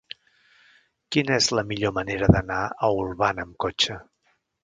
[1.15, 3.99] Quina és la millor manera d'anar a Olvan amb cotxe?